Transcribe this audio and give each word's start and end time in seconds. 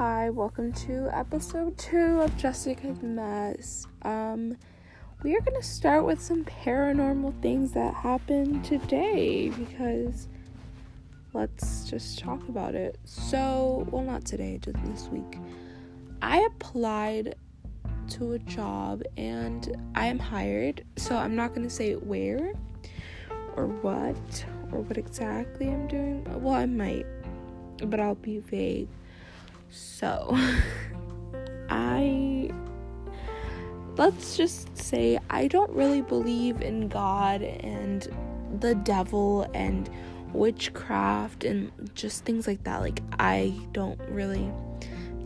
Hi, 0.00 0.30
welcome 0.30 0.72
to 0.72 1.10
episode 1.12 1.76
two 1.76 2.22
of 2.22 2.34
Jessica's 2.38 3.02
Mess. 3.02 3.86
Um, 4.00 4.56
we 5.22 5.36
are 5.36 5.42
gonna 5.42 5.62
start 5.62 6.06
with 6.06 6.22
some 6.22 6.42
paranormal 6.42 7.42
things 7.42 7.72
that 7.72 7.92
happened 7.92 8.64
today 8.64 9.50
because 9.50 10.26
let's 11.34 11.84
just 11.84 12.18
talk 12.18 12.40
about 12.48 12.74
it. 12.74 12.98
So, 13.04 13.86
well, 13.90 14.02
not 14.02 14.24
today, 14.24 14.58
just 14.62 14.82
this 14.86 15.08
week. 15.08 15.38
I 16.22 16.48
applied 16.50 17.34
to 18.12 18.32
a 18.32 18.38
job 18.38 19.02
and 19.18 19.76
I 19.94 20.06
am 20.06 20.18
hired, 20.18 20.82
so 20.96 21.14
I'm 21.14 21.36
not 21.36 21.54
gonna 21.54 21.68
say 21.68 21.92
where 21.92 22.54
or 23.54 23.66
what 23.66 24.46
or 24.72 24.80
what 24.80 24.96
exactly 24.96 25.68
I'm 25.68 25.86
doing. 25.88 26.24
Well, 26.42 26.54
I 26.54 26.64
might, 26.64 27.04
but 27.84 28.00
I'll 28.00 28.14
be 28.14 28.38
vague. 28.38 28.88
So, 29.70 30.36
I 31.70 32.50
let's 33.96 34.36
just 34.36 34.76
say 34.76 35.18
I 35.28 35.46
don't 35.46 35.70
really 35.72 36.00
believe 36.00 36.62
in 36.62 36.88
God 36.88 37.42
and 37.42 38.08
the 38.60 38.74
devil 38.74 39.50
and 39.52 39.90
witchcraft 40.32 41.44
and 41.44 41.70
just 41.94 42.24
things 42.24 42.46
like 42.46 42.64
that. 42.64 42.80
Like 42.80 43.02
I 43.18 43.52
don't 43.72 44.00
really 44.08 44.50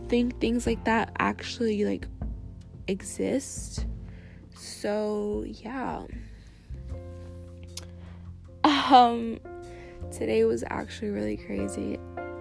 think 0.09 0.39
things 0.39 0.67
like 0.67 0.83
that 0.85 1.11
actually 1.19 1.85
like 1.85 2.07
exist. 2.87 3.85
So, 4.55 5.45
yeah. 5.47 6.03
Um 8.63 9.39
today 10.11 10.43
was 10.45 10.63
actually 10.69 11.09
really 11.09 11.37
crazy. 11.37 11.94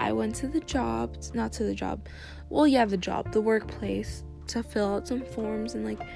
I 0.04 0.12
went 0.12 0.34
to 0.36 0.48
the 0.48 0.60
job, 0.60 1.16
not 1.32 1.50
to 1.54 1.64
the 1.64 1.74
job. 1.74 2.06
Well, 2.50 2.66
yeah, 2.66 2.84
the 2.84 2.98
job, 2.98 3.32
the 3.32 3.40
workplace 3.40 4.22
to 4.48 4.62
fill 4.62 4.96
out 4.96 5.08
some 5.08 5.24
forms 5.24 5.74
and 5.74 5.82
like 5.82 6.06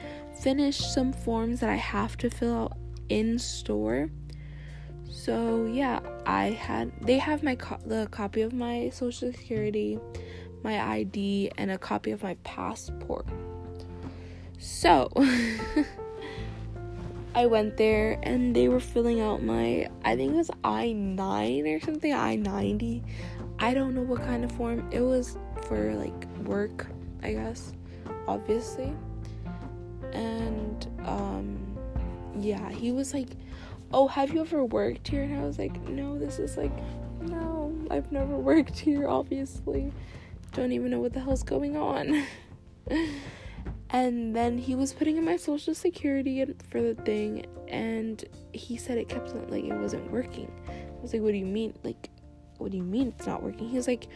finish 0.43 0.77
some 0.77 1.11
forms 1.11 1.61
that 1.61 1.71
I 1.71 1.77
have 1.77 2.19
to 2.19 2.29
fill 2.29 2.55
out 2.55 2.77
in 3.09 3.39
store. 3.39 4.11
So, 5.11 5.65
yeah, 5.65 6.01
I 6.27 6.51
had 6.51 6.93
they 7.01 7.17
have 7.17 7.43
my 7.43 7.55
co- 7.55 7.81
the 7.87 8.09
copy 8.11 8.43
of 8.43 8.53
my 8.53 8.91
social 8.91 9.33
security, 9.33 9.99
my 10.63 10.79
ID 10.79 11.53
and 11.57 11.71
a 11.71 11.79
copy 11.79 12.11
of 12.11 12.23
my 12.23 12.35
passport. 12.45 13.27
So, 14.59 15.11
I 17.39 17.47
went 17.47 17.77
there 17.77 18.19
and 18.25 18.53
they 18.57 18.67
were 18.67 18.81
filling 18.81 19.21
out 19.21 19.45
my 19.45 19.89
I 20.05 20.17
think 20.17 20.33
it 20.33 20.37
was 20.37 20.51
I9 20.65 21.77
or 21.77 21.79
something, 21.79 22.13
I90. 22.13 23.05
I 23.61 23.75
don't 23.75 23.95
know 23.95 24.03
what 24.03 24.23
kind 24.23 24.45
of 24.45 24.51
form. 24.51 24.89
It 24.91 25.03
was 25.03 25.39
for 25.69 25.95
like 25.95 26.27
work, 26.39 26.89
I 27.23 27.35
guess, 27.35 27.75
obviously. 28.27 28.93
And 30.13 30.85
um 31.05 31.61
yeah, 32.41 32.71
he 32.71 32.91
was 32.91 33.15
like, 33.15 33.29
"Oh, 33.93 34.09
have 34.09 34.35
you 34.35 34.41
ever 34.41 34.65
worked 34.65 35.07
here?" 35.07 35.23
And 35.23 35.39
I 35.39 35.45
was 35.45 35.61
like, 35.61 35.81
"No, 35.89 36.19
this 36.19 36.41
is 36.41 36.57
like 36.57 36.77
no, 37.21 37.73
I've 37.89 38.11
never 38.11 38.37
worked 38.37 38.81
here, 38.81 39.07
obviously. 39.07 39.93
Don't 40.55 40.73
even 40.73 40.91
know 40.91 40.99
what 40.99 41.13
the 41.13 41.21
hell's 41.21 41.45
going 41.45 41.77
on." 41.77 42.27
and 43.91 44.35
then 44.35 44.59
he 44.59 44.75
was 44.75 44.93
putting 44.93 45.17
in 45.17 45.25
my 45.25 45.37
social 45.37 45.75
security 45.75 46.45
for 46.71 46.83
the 46.83 46.95
thing 46.95 47.47
and 47.69 48.25
he 48.53 48.77
said 48.77 48.99
it 48.99 49.09
kept 49.09 49.35
like 49.51 49.65
it 49.65 49.75
wasn't 49.75 50.11
working. 50.11 50.51
I 50.69 51.01
was 51.01 51.13
like, 51.13 51.23
"What 51.23 51.33
do 51.33 51.39
you 51.39 51.47
mean?" 51.47 51.75
Like 51.83 52.11
what 52.59 52.73
do 52.73 52.77
you 52.77 52.83
mean 52.83 53.09
it's 53.09 53.27
not 53.27 53.43
working? 53.43 53.69
He 53.69 53.77
was 53.77 53.87
like, 53.87 54.09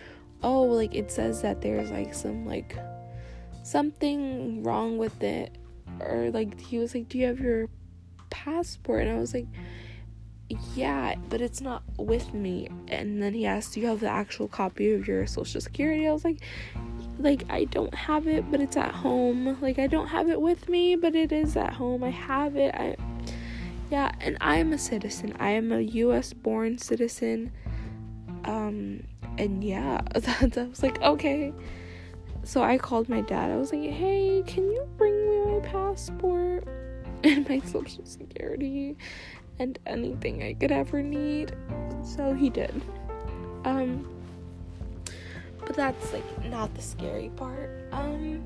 oh, 0.42 0.62
like 0.62 0.94
it 0.94 1.10
says 1.10 1.42
that 1.42 1.60
there's 1.60 1.90
like 1.90 2.12
some 2.12 2.44
like 2.44 2.76
something 3.62 4.62
wrong 4.62 4.98
with 4.98 5.22
it. 5.22 5.56
Or 6.00 6.30
like 6.30 6.60
he 6.60 6.78
was 6.78 6.94
like, 6.94 7.08
do 7.08 7.18
you 7.18 7.26
have 7.26 7.40
your 7.40 7.68
passport? 8.30 9.02
And 9.06 9.16
I 9.16 9.20
was 9.20 9.32
like, 9.32 9.46
yeah, 10.74 11.14
but 11.28 11.40
it's 11.40 11.60
not 11.60 11.82
with 11.96 12.34
me. 12.34 12.68
And 12.88 13.22
then 13.22 13.32
he 13.32 13.46
asked, 13.46 13.74
do 13.74 13.80
you 13.80 13.86
have 13.86 14.00
the 14.00 14.08
actual 14.08 14.48
copy 14.48 14.92
of 14.92 15.06
your 15.06 15.26
social 15.26 15.60
security? 15.60 16.06
I 16.08 16.12
was 16.12 16.24
like, 16.24 16.40
like 17.18 17.44
I 17.50 17.64
don't 17.64 17.94
have 17.94 18.26
it, 18.26 18.50
but 18.50 18.60
it's 18.60 18.76
at 18.76 18.94
home. 18.94 19.58
Like 19.60 19.78
I 19.78 19.86
don't 19.86 20.08
have 20.08 20.28
it 20.28 20.40
with 20.40 20.68
me, 20.68 20.96
but 20.96 21.14
it 21.14 21.32
is 21.32 21.56
at 21.56 21.74
home. 21.74 22.02
I 22.02 22.10
have 22.10 22.56
it. 22.56 22.74
I 22.74 22.96
yeah, 23.90 24.10
and 24.20 24.38
I 24.40 24.56
am 24.56 24.72
a 24.72 24.78
citizen. 24.78 25.34
I 25.38 25.50
am 25.50 25.70
a 25.70 25.80
US 25.80 26.32
born 26.32 26.78
citizen 26.78 27.52
um 28.44 29.02
and 29.38 29.62
yeah 29.62 30.00
that, 30.14 30.52
that 30.52 30.68
was 30.68 30.82
like 30.82 31.00
okay 31.02 31.52
so 32.44 32.62
i 32.62 32.76
called 32.76 33.08
my 33.08 33.20
dad 33.22 33.50
i 33.50 33.56
was 33.56 33.72
like 33.72 33.90
hey 33.90 34.42
can 34.46 34.64
you 34.70 34.88
bring 34.96 35.14
me 35.28 35.52
my 35.52 35.66
passport 35.66 36.66
and 37.24 37.48
my 37.48 37.60
social 37.60 38.04
security 38.04 38.96
and 39.58 39.78
anything 39.86 40.42
i 40.42 40.52
could 40.54 40.72
ever 40.72 41.02
need 41.02 41.54
so 42.02 42.34
he 42.34 42.50
did 42.50 42.82
um 43.64 44.08
but 45.72 45.76
that's 45.76 46.12
like 46.12 46.44
not 46.50 46.74
the 46.74 46.82
scary 46.82 47.30
part 47.30 47.70
um 47.92 48.42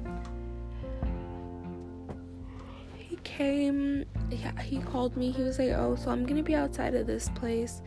he 2.96 3.16
came 3.24 4.04
yeah 4.30 4.60
he 4.60 4.78
called 4.78 5.16
me 5.16 5.32
he 5.32 5.42
was 5.42 5.58
like 5.58 5.70
oh 5.70 5.96
so 5.96 6.10
i'm 6.10 6.24
gonna 6.24 6.42
be 6.42 6.54
outside 6.54 6.94
of 6.94 7.06
this 7.06 7.28
place 7.30 7.82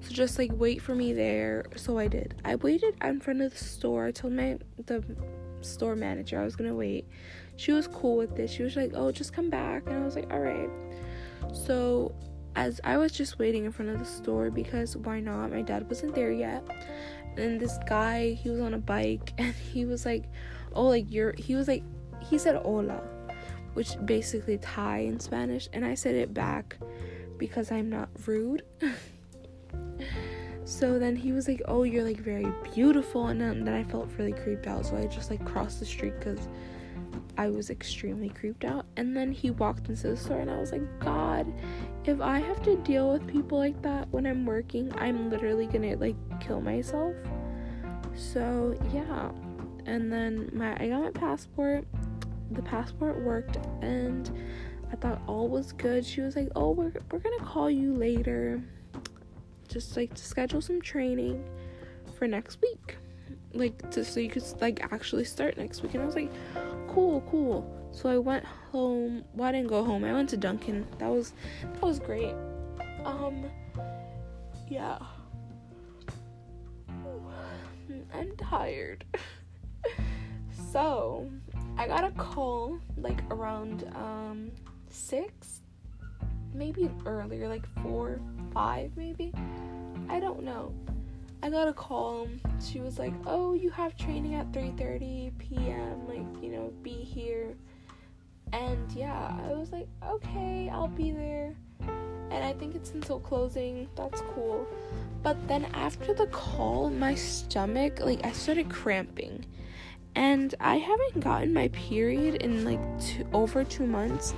so 0.00 0.10
just 0.10 0.38
like 0.38 0.50
wait 0.52 0.82
for 0.82 0.94
me 0.94 1.14
there. 1.14 1.64
So 1.76 1.96
I 1.96 2.08
did. 2.08 2.34
I 2.44 2.56
waited 2.56 2.94
in 3.02 3.20
front 3.20 3.40
of 3.40 3.52
the 3.52 3.64
store. 3.64 4.06
I 4.06 4.10
told 4.10 4.34
my 4.34 4.58
the 4.84 5.02
store 5.62 5.96
manager 5.96 6.38
I 6.38 6.44
was 6.44 6.56
gonna 6.56 6.74
wait. 6.74 7.06
She 7.56 7.72
was 7.72 7.88
cool 7.88 8.18
with 8.18 8.36
this. 8.36 8.50
She 8.50 8.62
was 8.62 8.76
like, 8.76 8.92
"Oh, 8.94 9.10
just 9.10 9.32
come 9.32 9.48
back," 9.48 9.84
and 9.86 9.96
I 9.96 10.04
was 10.04 10.14
like, 10.14 10.30
"All 10.30 10.40
right." 10.40 10.68
So 11.54 12.14
as 12.54 12.80
I 12.84 12.98
was 12.98 13.12
just 13.12 13.38
waiting 13.38 13.64
in 13.64 13.72
front 13.72 13.90
of 13.90 13.98
the 13.98 14.04
store 14.04 14.50
because 14.50 14.96
why 14.96 15.20
not? 15.20 15.50
My 15.50 15.62
dad 15.62 15.88
wasn't 15.88 16.14
there 16.14 16.32
yet. 16.32 16.62
And 17.36 17.60
this 17.60 17.78
guy, 17.88 18.32
he 18.32 18.50
was 18.50 18.60
on 18.60 18.74
a 18.74 18.78
bike 18.78 19.32
and 19.38 19.54
he 19.54 19.84
was 19.84 20.06
like, 20.06 20.24
"Oh, 20.72 20.86
like 20.86 21.10
you're." 21.10 21.34
He 21.36 21.54
was 21.54 21.68
like, 21.68 21.82
he 22.20 22.38
said 22.38 22.56
"Hola," 22.56 23.02
which 23.74 23.96
basically 24.04 24.58
Thai 24.58 24.98
in 24.98 25.20
Spanish, 25.20 25.68
and 25.72 25.84
I 25.84 25.94
said 25.94 26.14
it 26.14 26.32
back 26.32 26.76
because 27.38 27.72
I'm 27.72 27.90
not 27.90 28.08
rude. 28.26 28.62
So 30.64 30.98
then 30.98 31.14
he 31.14 31.32
was 31.32 31.46
like, 31.46 31.60
"Oh, 31.66 31.82
you're 31.82 32.04
like 32.04 32.20
very 32.20 32.46
beautiful," 32.74 33.28
and 33.28 33.40
then, 33.40 33.64
then 33.64 33.74
I 33.74 33.84
felt 33.84 34.08
really 34.16 34.32
creeped 34.32 34.66
out. 34.66 34.86
So 34.86 34.96
I 34.96 35.06
just 35.06 35.30
like 35.30 35.44
crossed 35.44 35.78
the 35.78 35.86
street 35.86 36.14
because 36.18 36.48
I 37.36 37.48
was 37.48 37.68
extremely 37.68 38.30
creeped 38.30 38.64
out. 38.64 38.86
And 38.96 39.14
then 39.14 39.30
he 39.30 39.50
walked 39.50 39.88
into 39.90 40.08
the 40.08 40.16
store, 40.16 40.40
and 40.40 40.50
I 40.50 40.58
was 40.58 40.72
like, 40.72 40.82
"God, 41.00 41.52
if 42.06 42.20
I 42.20 42.38
have 42.38 42.62
to 42.62 42.76
deal 42.78 43.12
with 43.12 43.26
people 43.26 43.58
like 43.58 43.80
that 43.82 44.08
when 44.10 44.26
I'm 44.26 44.46
working, 44.46 44.90
I'm 44.96 45.28
literally 45.28 45.66
gonna 45.66 45.96
like 45.96 46.16
kill 46.46 46.60
myself." 46.60 47.14
So 48.14 48.78
yeah, 48.92 49.30
and 49.86 50.12
then 50.12 50.50
my 50.52 50.76
I 50.80 50.88
got 50.88 51.02
my 51.02 51.10
passport. 51.10 51.84
The 52.50 52.62
passport 52.62 53.20
worked, 53.22 53.58
and 53.82 54.30
I 54.92 54.96
thought 54.96 55.22
all 55.26 55.48
was 55.48 55.72
good. 55.72 56.04
She 56.04 56.20
was 56.20 56.36
like, 56.36 56.48
"Oh, 56.54 56.70
we're 56.70 56.92
we're 57.10 57.18
gonna 57.18 57.44
call 57.44 57.70
you 57.70 57.94
later." 57.94 58.62
just 59.68 59.96
like 59.96 60.14
to 60.14 60.24
schedule 60.24 60.60
some 60.60 60.80
training 60.80 61.44
for 62.16 62.28
next 62.28 62.60
week 62.62 62.96
like 63.52 63.90
to 63.90 64.04
so 64.04 64.20
you 64.20 64.28
could 64.28 64.44
like 64.60 64.80
actually 64.92 65.24
start 65.24 65.56
next 65.56 65.82
week 65.82 65.94
and 65.94 66.02
i 66.02 66.06
was 66.06 66.14
like 66.14 66.30
cool 66.88 67.22
cool 67.30 67.68
so 67.92 68.08
i 68.08 68.16
went 68.16 68.44
home 68.44 69.24
well 69.34 69.48
i 69.48 69.52
didn't 69.52 69.68
go 69.68 69.84
home 69.84 70.04
i 70.04 70.12
went 70.12 70.28
to 70.28 70.36
Dunkin'. 70.36 70.86
that 70.98 71.08
was 71.08 71.32
that 71.62 71.82
was 71.82 71.98
great 71.98 72.34
um 73.04 73.46
yeah 74.68 74.98
i'm 78.14 78.36
tired 78.36 79.04
so 80.72 81.30
i 81.76 81.86
got 81.86 82.04
a 82.04 82.10
call 82.12 82.78
like 82.96 83.22
around 83.30 83.90
um 83.94 84.50
six 84.90 85.60
maybe 86.52 86.90
earlier 87.04 87.48
like 87.48 87.66
four 87.82 88.20
five 88.52 88.90
maybe 88.96 89.32
I 90.08 90.20
don't 90.20 90.42
know. 90.42 90.72
I 91.42 91.50
got 91.50 91.68
a 91.68 91.72
call. 91.72 92.28
She 92.60 92.80
was 92.80 92.98
like, 92.98 93.12
"Oh, 93.26 93.54
you 93.54 93.70
have 93.70 93.96
training 93.96 94.34
at 94.34 94.52
3:30 94.52 95.32
p.m. 95.38 96.06
Like, 96.06 96.42
you 96.42 96.50
know, 96.50 96.72
be 96.82 96.92
here." 96.92 97.54
And 98.52 98.90
yeah, 98.92 99.36
I 99.44 99.52
was 99.52 99.72
like, 99.72 99.88
"Okay, 100.02 100.68
I'll 100.68 100.88
be 100.88 101.10
there." 101.12 101.54
And 102.34 102.44
I 102.44 102.52
think 102.52 102.74
it's 102.74 102.90
until 102.90 103.20
closing. 103.20 103.88
That's 103.96 104.20
cool. 104.34 104.66
But 105.22 105.36
then 105.48 105.64
after 105.72 106.12
the 106.12 106.26
call, 106.26 106.90
my 106.90 107.14
stomach, 107.14 108.00
like 108.00 108.24
I 108.24 108.32
started 108.32 108.68
cramping. 108.68 109.46
And 110.16 110.54
I 110.60 110.76
haven't 110.76 111.20
gotten 111.20 111.52
my 111.52 111.68
period 111.68 112.42
in 112.42 112.64
like 112.64 112.80
two, 113.00 113.26
over 113.32 113.64
2 113.64 113.86
months 113.86 114.34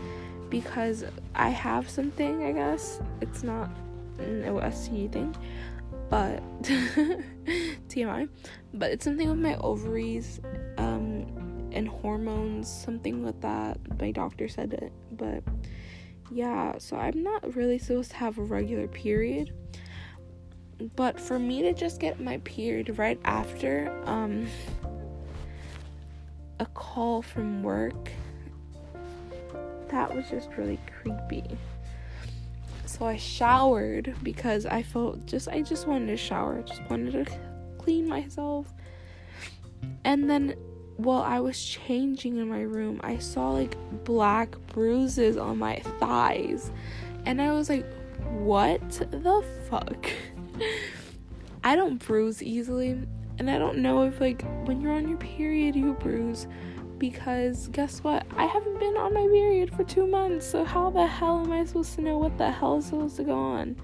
because 0.49 1.05
I 1.35 1.51
have 1.51 1.89
something, 1.91 2.45
I 2.45 2.53
guess. 2.53 3.01
It's 3.21 3.43
not 3.43 3.71
an 4.19 4.45
OSCE 4.45 5.13
thing, 5.13 5.37
but 6.09 6.43
TMI. 6.63 8.29
But 8.73 8.93
it's 8.93 9.05
something 9.05 9.29
with 9.29 9.39
my 9.39 9.57
ovaries. 9.57 10.41
Uh, 10.79 10.87
and 11.77 11.89
hormones, 11.89 12.69
something 12.69 13.23
with 13.23 13.41
that. 13.43 13.79
My 14.01 14.11
doctor 14.11 14.49
said 14.49 14.73
it, 14.73 14.93
but 15.13 15.43
yeah, 16.31 16.79
so 16.79 16.97
I'm 16.97 17.23
not 17.23 17.55
really 17.55 17.79
supposed 17.79 18.11
to 18.11 18.17
have 18.17 18.39
a 18.39 18.43
regular 18.43 18.89
period. 18.89 19.53
But 20.95 21.19
for 21.19 21.39
me 21.39 21.63
to 21.63 21.73
just 21.73 22.01
get 22.01 22.21
my 22.21 22.39
period 22.39 22.99
right 22.99 23.19
after 23.25 23.91
um 24.05 24.47
a 26.59 26.67
call 26.67 27.23
from 27.23 27.63
work, 27.63 28.11
that 29.89 30.15
was 30.15 30.29
just 30.29 30.51
really 30.57 30.79
creepy. 31.03 31.57
So 32.85 33.05
I 33.05 33.17
showered 33.17 34.15
because 34.23 34.67
I 34.67 34.83
felt 34.83 35.27
just 35.27 35.49
I 35.49 35.63
just 35.63 35.87
wanted 35.87 36.07
to 36.09 36.17
shower. 36.17 36.63
just 36.63 36.83
wanted 36.89 37.13
to 37.27 37.39
clean 37.79 38.09
myself. 38.09 38.73
And 40.05 40.29
then 40.29 40.57
while 40.97 41.23
I 41.23 41.41
was 41.41 41.63
changing 41.63 42.37
in 42.39 42.49
my 42.49 42.63
room, 42.63 43.01
I 43.05 43.19
saw 43.19 43.51
like 43.51 43.77
black 44.05 44.57
bruises 44.69 45.37
on 45.37 45.59
my 45.59 45.81
thighs. 46.01 46.71
And 47.25 47.43
I 47.43 47.53
was 47.53 47.69
like, 47.69 47.85
what 48.31 48.81
the 48.91 49.45
fuck? 49.69 50.11
I 51.65 51.75
don't 51.75 51.99
bruise 51.99 52.43
easily. 52.43 52.99
And 53.39 53.51
I 53.51 53.59
don't 53.59 53.79
know 53.79 54.05
if, 54.05 54.21
like, 54.21 54.43
when 54.67 54.81
you're 54.81 54.93
on 54.93 55.09
your 55.09 55.19
period, 55.19 55.77
you 55.77 55.95
bruise. 55.95 56.47
Because 56.97 57.69
guess 57.69 58.03
what? 58.03 58.25
I 58.37 58.47
haven't 58.47 58.79
been 58.79 58.97
on 58.97 59.13
my 59.13 59.27
period 59.27 59.75
for 59.75 59.85
two 59.85 60.07
months. 60.07 60.47
So, 60.47 60.65
how 60.65 60.89
the 60.91 61.07
hell 61.07 61.41
am 61.41 61.53
I 61.53 61.65
supposed 61.65 61.95
to 61.97 62.01
know 62.01 62.17
what 62.17 62.39
the 62.39 62.51
hell 62.51 62.79
is 62.79 62.87
supposed 62.87 63.17
to 63.17 63.25
go 63.25 63.35
on? 63.35 63.77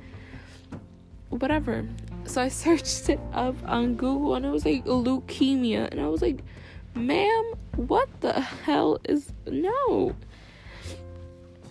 Whatever. 1.28 1.86
So, 2.24 2.40
I 2.40 2.48
searched 2.62 3.10
it 3.10 3.20
up 3.34 3.56
on 3.66 3.96
Google 3.96 4.36
and 4.36 4.46
it 4.46 4.50
was 4.50 4.64
like 4.64 4.86
leukemia. 4.86 5.90
And 5.90 6.00
I 6.00 6.06
was 6.06 6.22
like, 6.22 6.42
ma'am, 6.94 7.54
what 7.76 8.08
the 8.20 8.40
hell 8.40 9.00
is 9.04 9.32
no? 9.46 10.14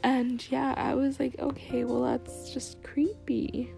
And 0.03 0.43
yeah, 0.49 0.73
I 0.77 0.95
was 0.95 1.19
like, 1.19 1.35
okay, 1.39 1.83
well, 1.83 2.03
that's 2.03 2.51
just 2.51 2.81
creepy. 2.83 3.71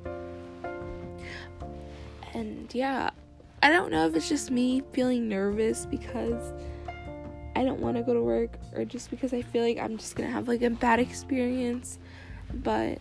And 2.33 2.73
yeah, 2.73 3.09
I 3.61 3.69
don't 3.69 3.91
know 3.91 4.07
if 4.07 4.15
it's 4.15 4.29
just 4.29 4.51
me 4.51 4.81
feeling 4.93 5.27
nervous 5.27 5.85
because 5.85 6.53
I 7.55 7.63
don't 7.63 7.79
want 7.79 7.97
to 7.97 8.03
go 8.03 8.13
to 8.13 8.21
work 8.21 8.57
or 8.73 8.85
just 8.85 9.09
because 9.09 9.33
I 9.33 9.41
feel 9.41 9.63
like 9.63 9.77
I'm 9.77 9.97
just 9.97 10.15
gonna 10.15 10.31
have 10.31 10.47
like 10.47 10.61
a 10.61 10.69
bad 10.69 10.99
experience. 10.99 11.99
But 12.53 12.99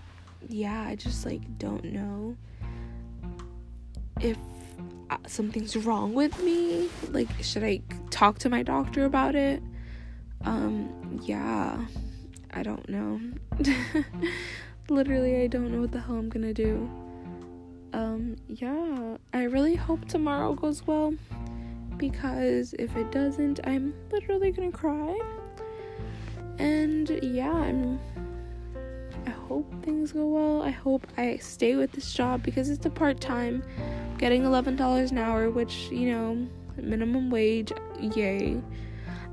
yeah, 0.49 0.83
I 0.83 0.97
just 0.97 1.25
like 1.25 1.59
don't 1.59 1.85
know 1.85 2.37
if 4.21 4.37
uh, 5.11 5.17
something's 5.27 5.77
wrong 5.77 6.15
with 6.15 6.43
me. 6.43 6.89
Like, 7.11 7.29
should 7.43 7.65
I 7.65 7.83
talk 8.13 8.39
to 8.41 8.49
my 8.49 8.63
doctor 8.63 9.05
about 9.05 9.35
it? 9.35 9.63
Um, 10.45 11.19
yeah, 11.23 11.85
I 12.53 12.63
don't 12.63 12.89
know. 12.89 13.21
Literally, 14.89 15.43
I 15.43 15.47
don't 15.47 15.73
know 15.73 15.81
what 15.81 15.93
the 15.93 16.01
hell 16.01 16.17
I'm 16.17 16.29
gonna 16.29 16.55
do. 16.55 16.89
Um, 17.93 18.37
yeah, 18.49 19.17
I 19.33 19.45
really 19.45 19.75
hope 19.75 20.07
tomorrow 20.07 20.55
goes 20.55 20.87
well 20.87 21.15
because 21.97 22.75
if 22.79 22.97
it 22.97 23.11
doesn't, 23.11 23.61
I'm 23.65 23.95
literally 24.11 24.51
gonna 24.51 24.71
cry. 24.71 25.19
And 26.59 27.09
yeah, 27.23 27.53
I'm 27.53 27.99
I 29.27 29.31
hope 29.31 29.73
things 29.85 30.13
go 30.13 30.27
well. 30.27 30.63
I 30.63 30.71
hope 30.71 31.07
I 31.17 31.37
stay 31.37 31.77
with 31.77 31.93
this 31.93 32.13
job 32.13 32.43
because 32.43 32.69
it's 32.69 32.87
a 32.87 32.91
part 32.91 33.21
time 33.21 33.63
getting 34.19 34.43
$11 34.43 35.11
an 35.11 35.19
hour, 35.19 35.51
which, 35.51 35.89
you 35.91 36.11
know, 36.13 36.49
minimum 36.77 37.31
wage, 37.31 37.73
yay. 38.01 38.61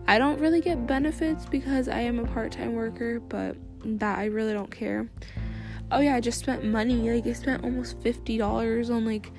I 0.07 0.17
don't 0.17 0.39
really 0.39 0.61
get 0.61 0.87
benefits 0.87 1.45
because 1.45 1.87
I 1.87 1.99
am 1.99 2.19
a 2.19 2.25
part 2.25 2.51
time 2.51 2.73
worker, 2.73 3.19
but 3.19 3.55
that 3.83 4.17
I 4.17 4.25
really 4.25 4.53
don't 4.53 4.71
care. 4.71 5.09
Oh, 5.91 5.99
yeah, 5.99 6.15
I 6.15 6.19
just 6.19 6.39
spent 6.39 6.63
money. 6.63 7.09
Like, 7.11 7.27
I 7.27 7.33
spent 7.33 7.63
almost 7.63 7.99
$50 7.99 8.89
on 8.89 9.05
like 9.05 9.31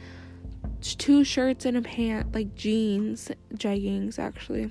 two 0.81 1.25
shirts 1.25 1.65
and 1.65 1.77
a 1.77 1.83
pant, 1.83 2.35
like 2.35 2.55
jeans, 2.55 3.31
jeggings 3.55 4.19
actually, 4.19 4.71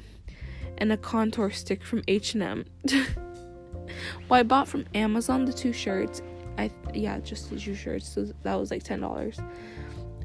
and 0.78 0.92
a 0.92 0.98
contour 0.98 1.52
stick 1.52 1.84
from 1.84 2.04
H&M. 2.08 2.66
well, 4.30 4.40
I 4.40 4.44
bought 4.44 4.68
from 4.68 4.86
Amazon 4.94 5.46
the 5.46 5.54
two 5.54 5.74
shirts. 5.74 6.22
I 6.58 6.72
yeah, 6.94 7.20
just 7.20 7.50
the 7.50 7.58
two 7.58 7.76
shirts. 7.76 8.08
So 8.08 8.28
that 8.44 8.56
was 8.56 8.70
like 8.72 8.84
ten 8.84 9.00
dollars 9.00 9.40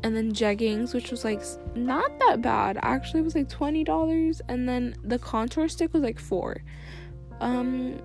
and 0.04 0.14
then 0.14 0.32
jeggings, 0.32 0.92
which 0.92 1.10
was 1.10 1.24
like 1.24 1.42
not 1.74 2.10
that 2.20 2.42
bad. 2.42 2.78
Actually, 2.82 3.20
it 3.20 3.24
was 3.24 3.34
like 3.34 3.48
twenty 3.48 3.82
dollars, 3.82 4.40
and 4.48 4.68
then 4.68 4.94
the 5.02 5.18
contour 5.18 5.66
stick 5.66 5.92
was 5.94 6.02
like 6.02 6.20
four. 6.20 6.62
Um, 7.40 7.98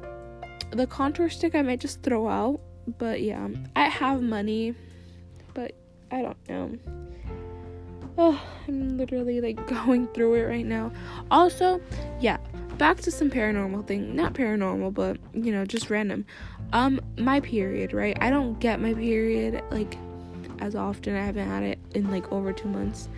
the 0.71 0.87
contour 0.87 1.29
stick 1.29 1.53
I 1.53 1.61
might 1.61 1.81
just 1.81 2.01
throw 2.01 2.29
out, 2.29 2.61
but 2.97 3.21
yeah, 3.21 3.49
I 3.75 3.89
have 3.89 4.21
money, 4.21 4.73
but 5.53 5.73
I 6.09 6.21
don't 6.21 6.49
know. 6.49 6.77
Oh, 8.17 8.41
I'm 8.67 8.97
literally 8.97 9.41
like 9.41 9.67
going 9.85 10.07
through 10.07 10.35
it 10.35 10.43
right 10.43 10.65
now. 10.65 10.93
Also, 11.29 11.81
yeah, 12.21 12.37
back 12.77 13.01
to 13.01 13.11
some 13.11 13.29
paranormal 13.29 13.85
thing. 13.87 14.15
Not 14.15 14.33
paranormal, 14.33 14.93
but 14.93 15.17
you 15.33 15.51
know, 15.51 15.65
just 15.65 15.89
random. 15.89 16.25
Um, 16.71 17.01
my 17.17 17.41
period, 17.41 17.91
right? 17.91 18.17
I 18.21 18.29
don't 18.29 18.57
get 18.61 18.79
my 18.79 18.93
period 18.93 19.61
like 19.69 19.97
as 20.59 20.75
often. 20.75 21.15
I 21.15 21.25
haven't 21.25 21.47
had 21.47 21.63
it 21.63 21.79
in 21.95 22.09
like 22.11 22.31
over 22.31 22.53
two 22.53 22.67
months. 22.67 23.09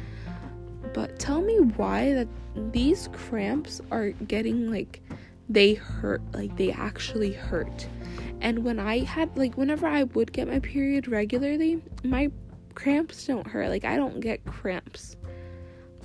But 0.93 1.19
tell 1.19 1.41
me 1.41 1.57
why 1.59 2.13
that 2.13 2.27
these 2.73 3.07
cramps 3.13 3.81
are 3.91 4.09
getting 4.09 4.71
like 4.71 5.01
they 5.47 5.73
hurt, 5.73 6.21
like 6.33 6.55
they 6.57 6.71
actually 6.71 7.33
hurt. 7.33 7.87
And 8.41 8.63
when 8.63 8.79
I 8.79 8.99
had 8.99 9.35
like 9.37 9.57
whenever 9.57 9.87
I 9.87 10.03
would 10.03 10.31
get 10.31 10.47
my 10.47 10.59
period 10.59 11.07
regularly, 11.07 11.81
my 12.03 12.31
cramps 12.73 13.25
don't 13.25 13.47
hurt. 13.47 13.69
Like 13.69 13.85
I 13.85 13.95
don't 13.95 14.19
get 14.19 14.43
cramps. 14.45 15.15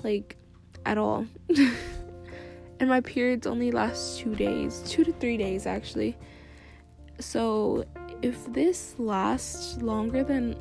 Like 0.03 0.37
at 0.85 0.99
all. 0.99 1.27
and 2.79 2.89
my 2.89 3.00
periods 3.00 3.47
only 3.47 3.71
last 3.71 4.21
2 4.21 4.35
days, 4.35 4.82
2 4.87 5.05
to 5.05 5.12
3 5.12 5.37
days 5.37 5.67
actually. 5.67 6.17
So 7.19 7.85
if 8.23 8.53
this 8.53 8.94
lasts 8.99 9.81
longer 9.81 10.23
than 10.23 10.56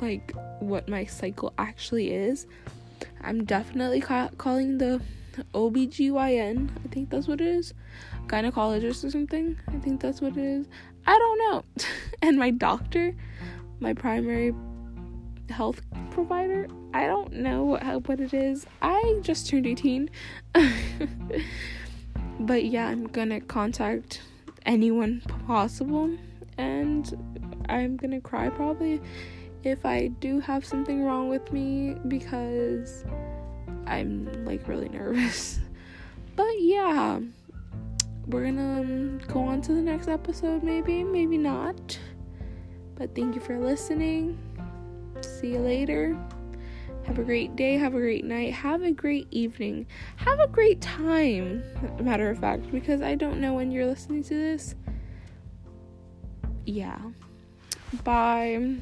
like 0.00 0.32
what 0.60 0.88
my 0.88 1.04
cycle 1.04 1.52
actually 1.58 2.12
is, 2.12 2.46
I'm 3.22 3.44
definitely 3.44 4.00
ca- 4.00 4.30
calling 4.38 4.78
the 4.78 5.00
OBGYN. 5.54 6.70
I 6.84 6.88
think 6.88 7.10
that's 7.10 7.26
what 7.26 7.40
it 7.40 7.46
is. 7.46 7.74
Gynecologist 8.26 9.04
or 9.04 9.10
something. 9.10 9.56
I 9.68 9.78
think 9.78 10.00
that's 10.00 10.20
what 10.20 10.36
it 10.36 10.44
is. 10.44 10.66
I 11.06 11.18
don't 11.18 11.38
know. 11.38 11.64
and 12.22 12.38
my 12.38 12.50
doctor, 12.50 13.14
my 13.80 13.94
primary 13.94 14.54
health 15.50 15.82
provider, 16.10 16.68
I 16.92 17.06
don't 17.06 17.32
know 17.32 17.64
what, 17.64 18.08
what 18.08 18.20
it 18.20 18.32
is. 18.32 18.66
I 18.80 19.18
just 19.22 19.48
turned 19.48 19.66
18. 19.66 20.08
but 22.40 22.64
yeah, 22.64 22.88
I'm 22.88 23.06
gonna 23.06 23.40
contact 23.40 24.22
anyone 24.64 25.20
possible 25.46 26.16
and 26.56 27.62
I'm 27.68 27.96
gonna 27.96 28.20
cry 28.20 28.48
probably 28.48 29.00
if 29.66 29.84
I 29.84 30.08
do 30.08 30.40
have 30.40 30.64
something 30.64 31.04
wrong 31.04 31.28
with 31.28 31.52
me 31.52 31.96
because 32.08 33.04
I'm 33.86 34.44
like 34.44 34.66
really 34.68 34.88
nervous. 34.88 35.60
But 36.36 36.60
yeah, 36.60 37.20
we're 38.26 38.44
gonna 38.46 38.80
um, 38.80 39.18
go 39.28 39.40
on 39.40 39.62
to 39.62 39.72
the 39.72 39.80
next 39.80 40.08
episode, 40.08 40.64
maybe, 40.64 41.04
maybe 41.04 41.38
not. 41.38 41.96
But 42.96 43.14
thank 43.14 43.34
you 43.34 43.40
for 43.40 43.58
listening. 43.58 44.36
See 45.20 45.52
you 45.52 45.60
later. 45.60 46.18
Have 47.04 47.18
a 47.18 47.22
great 47.22 47.54
day, 47.54 47.76
have 47.76 47.94
a 47.94 47.98
great 47.98 48.24
night, 48.24 48.52
have 48.54 48.82
a 48.82 48.90
great 48.90 49.28
evening, 49.30 49.86
have 50.16 50.40
a 50.40 50.48
great 50.48 50.80
time, 50.80 51.62
matter 52.00 52.30
of 52.30 52.38
fact, 52.38 52.70
because 52.72 53.02
I 53.02 53.14
don't 53.14 53.40
know 53.40 53.54
when 53.54 53.70
you're 53.70 53.86
listening 53.86 54.22
to 54.24 54.34
this. 54.34 54.74
Yeah. 56.64 56.98
Bye. 58.02 58.78